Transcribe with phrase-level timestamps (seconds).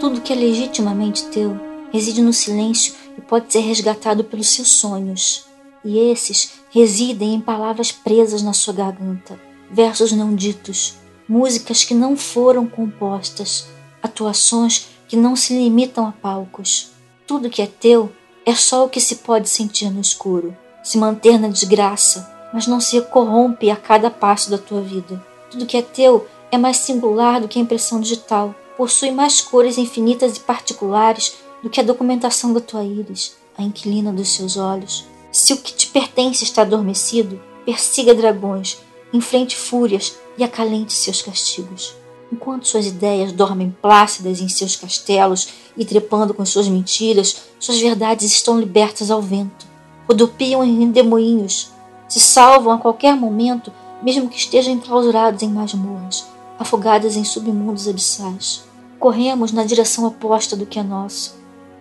[0.00, 1.58] Tudo que é legitimamente teu
[1.92, 5.44] reside no silêncio e pode ser resgatado pelos seus sonhos.
[5.84, 10.94] E esses residem em palavras presas na sua garganta, versos não ditos,
[11.28, 13.66] músicas que não foram compostas,
[14.00, 16.92] atuações que não se limitam a palcos.
[17.26, 18.12] Tudo que é teu
[18.46, 22.80] é só o que se pode sentir no escuro, se manter na desgraça, mas não
[22.80, 25.20] se corrompe a cada passo da tua vida.
[25.50, 29.76] Tudo que é teu é mais singular do que a impressão digital, possui mais cores
[29.76, 35.04] infinitas e particulares do que a documentação da tua íris, a inquilina dos seus olhos.
[35.32, 38.78] Se o que te pertence está adormecido, persiga dragões,
[39.12, 41.92] enfrente fúrias e acalente seus castigos.
[42.32, 48.30] Enquanto suas ideias dormem plácidas em seus castelos e trepando com suas mentiras, suas verdades
[48.30, 49.66] estão libertas ao vento.
[50.06, 51.72] Rodopiam em redemoinhos,
[52.08, 53.72] se salvam a qualquer momento,
[54.02, 56.26] mesmo que estejam enclausurados em masmorras,
[56.58, 58.67] afogadas em submundos abissais.
[58.98, 61.36] Corremos na direção oposta do que é nosso.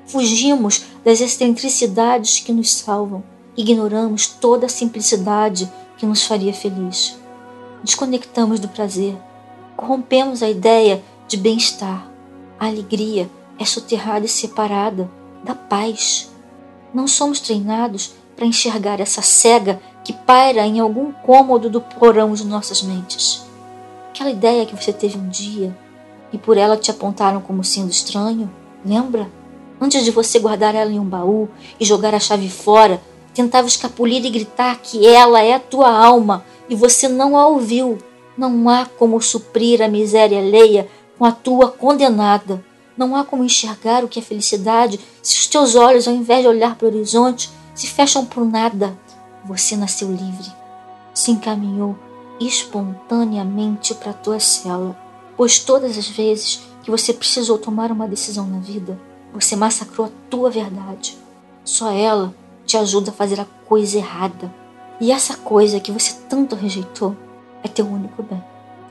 [0.06, 3.24] Fugimos das excentricidades que nos salvam.
[3.56, 7.18] Ignoramos toda a simplicidade que nos faria feliz.
[7.84, 9.18] Desconectamos do prazer.
[9.76, 12.10] Corrompemos a ideia de bem-estar.
[12.60, 13.30] A alegria
[13.60, 15.10] é soterrada e separada
[15.44, 16.32] da paz.
[16.94, 22.46] Não somos treinados para enxergar essa cega que paira em algum cômodo do porão de
[22.46, 23.44] nossas mentes.
[24.10, 25.76] Aquela ideia que você teve um dia
[26.32, 28.50] e por ela te apontaram como sendo estranho,
[28.86, 29.30] lembra?
[29.80, 31.48] Antes de você guardar ela em um baú
[31.80, 33.02] e jogar a chave fora,
[33.34, 37.98] tentava escapulir e gritar que ela é a tua alma e você não a ouviu.
[38.38, 42.64] Não há como suprir a miséria alheia com a tua condenada.
[42.98, 46.48] Não há como enxergar o que é felicidade se os teus olhos, ao invés de
[46.48, 48.98] olhar para o horizonte, se fecham por nada.
[49.46, 50.52] Você nasceu livre,
[51.14, 51.96] se encaminhou
[52.40, 54.98] espontaneamente para a tua cela,
[55.38, 59.00] pois todas as vezes que você precisou tomar uma decisão na vida,
[59.34, 61.18] você massacrou a tua verdade.
[61.64, 62.34] Só ela
[62.66, 64.54] te ajuda a fazer a coisa errada.
[65.00, 67.16] E essa coisa que você tanto rejeitou
[67.64, 68.44] é teu único bem.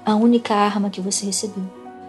[0.05, 1.65] A única arma que você recebeu.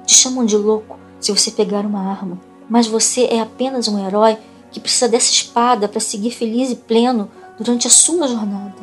[0.06, 2.40] Te chamam de louco se você pegar uma arma,
[2.70, 4.38] mas você é apenas um herói
[4.72, 8.76] que precisa dessa espada para seguir feliz e pleno durante a sua jornada.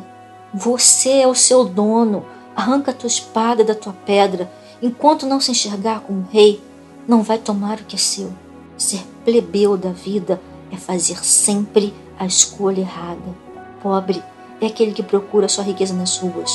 [0.53, 2.25] Você é o seu dono.
[2.55, 4.51] Arranca a tua espada da tua pedra.
[4.81, 6.61] Enquanto não se enxergar como rei,
[7.07, 8.31] não vai tomar o que é seu.
[8.77, 10.41] Ser plebeu da vida
[10.71, 13.35] é fazer sempre a escolha errada.
[13.81, 14.21] Pobre
[14.61, 16.51] é aquele que procura sua riqueza nas ruas.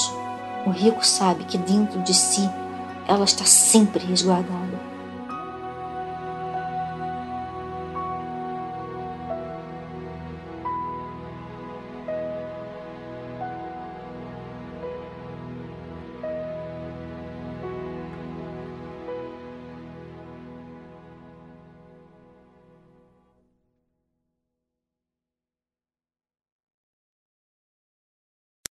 [0.67, 2.49] O rico sabe que dentro de si
[3.07, 4.80] ela está sempre resguardada.